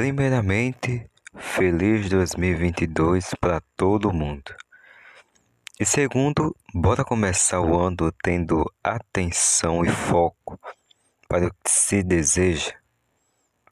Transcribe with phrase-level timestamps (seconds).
[0.00, 4.54] Primeiramente, feliz 2022 para todo mundo.
[5.80, 10.56] E segundo, bora começar o ano tendo atenção e foco
[11.28, 12.74] para o que se deseja,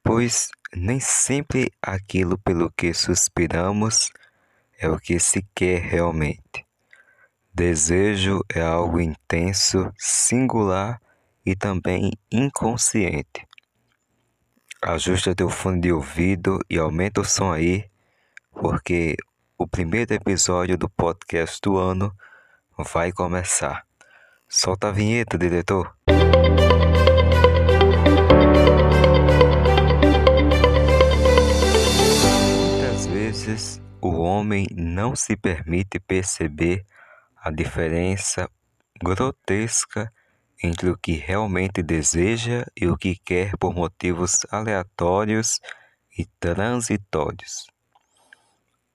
[0.02, 4.10] pois nem sempre aquilo pelo que suspiramos
[4.80, 6.66] é o que se quer realmente.
[7.54, 11.00] Desejo é algo intenso, singular
[11.46, 13.46] e também inconsciente.
[14.82, 17.86] Ajusta teu fone de ouvido e aumenta o som aí,
[18.52, 19.16] porque
[19.56, 22.14] o primeiro episódio do podcast do ano
[22.92, 23.86] vai começar.
[24.46, 25.96] Solta a vinheta, diretor.
[32.70, 36.84] Muitas vezes o homem não se permite perceber
[37.34, 38.48] a diferença
[39.02, 40.12] grotesca
[40.62, 45.60] entre o que realmente deseja e o que quer por motivos aleatórios
[46.16, 47.66] e transitórios.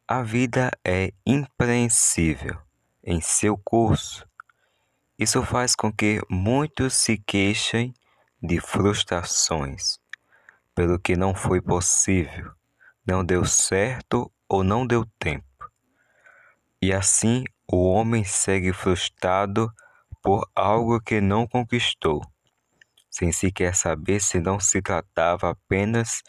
[0.08, 2.58] A vida é impreensível
[3.04, 4.28] em seu curso.
[5.18, 7.94] Isso faz com que muitos se queixem
[8.42, 10.00] de frustrações
[10.74, 12.52] pelo que não foi possível,
[13.06, 15.46] não deu certo ou não deu tempo.
[16.82, 19.72] E assim o homem segue frustrado
[20.22, 22.22] por algo que não conquistou,
[23.10, 26.22] sem sequer saber se não se tratava apenas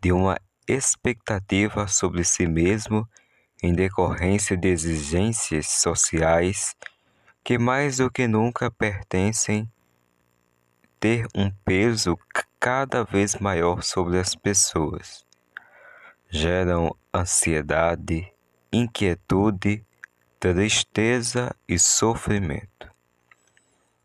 [0.00, 3.08] de uma expectativa sobre si mesmo
[3.62, 6.74] em decorrência de exigências sociais
[7.42, 9.70] que mais do que nunca pertencem
[10.98, 12.18] ter um peso
[12.58, 15.26] cada vez maior sobre as pessoas.
[16.30, 18.32] Geram ansiedade,
[18.72, 19.84] inquietude,
[20.40, 22.93] tristeza e sofrimento.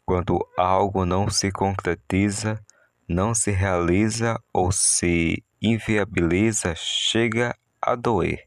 [0.09, 2.59] Quando algo não se concretiza,
[3.07, 8.43] não se realiza ou se inviabiliza, chega a doer.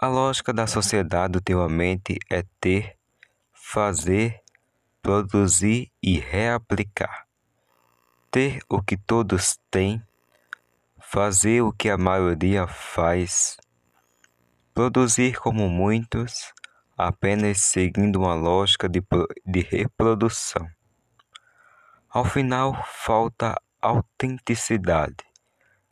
[0.00, 2.96] A lógica da sociedade ultimamente é ter,
[3.52, 4.40] fazer,
[5.02, 7.26] produzir e reaplicar.
[8.30, 10.00] Ter o que todos têm,
[11.00, 13.56] fazer o que a maioria faz,
[14.72, 16.54] produzir como muitos,
[16.96, 19.02] apenas seguindo uma lógica de,
[19.44, 20.66] de reprodução.
[22.08, 25.24] Ao final, falta autenticidade,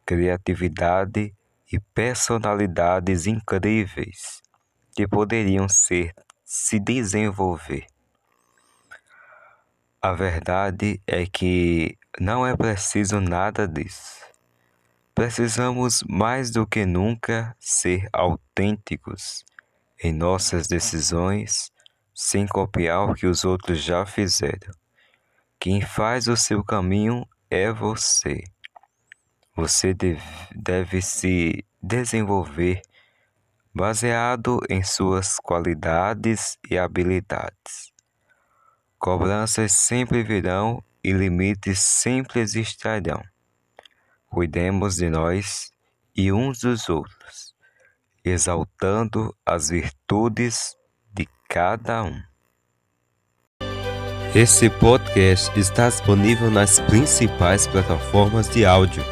[0.07, 1.35] criatividade
[1.71, 4.43] e personalidades incríveis
[4.97, 7.87] que poderiam ser se desenvolver.
[10.01, 14.25] A verdade é que não é preciso nada disso.
[15.15, 19.45] Precisamos mais do que nunca ser autênticos
[20.05, 21.73] em nossas decisões
[22.13, 24.75] sem copiar o que os outros já fizeram.
[25.59, 28.45] Quem faz o seu caminho é você.
[29.57, 30.23] Você deve,
[30.55, 32.83] deve se desenvolver
[33.75, 37.91] baseado em suas qualidades e habilidades.
[38.99, 43.23] Cobranças sempre virão e limites sempre existirão.
[44.27, 45.73] Cuidemos de nós
[46.15, 47.54] e uns dos outros
[48.25, 50.75] exaltando as virtudes
[51.13, 52.21] de cada um.
[54.35, 59.05] Esse podcast está disponível nas principais plataformas de áudio.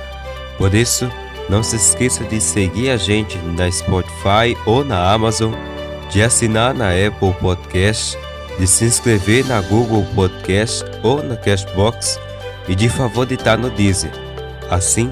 [0.59, 1.09] Por isso,
[1.49, 5.53] não se esqueça de seguir a gente na Spotify ou na Amazon,
[6.11, 8.19] de assinar na Apple Podcast,
[8.59, 12.19] de se inscrever na Google Podcast ou na Cashbox
[12.69, 14.13] e de favoritar no Deezer.
[14.71, 15.09] Assim,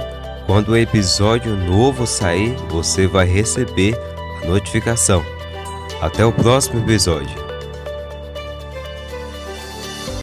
[0.51, 3.97] quando o episódio novo sair, você vai receber
[4.43, 5.25] a notificação.
[6.01, 7.50] Até o próximo episódio.